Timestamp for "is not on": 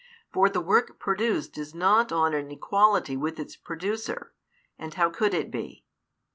1.59-2.33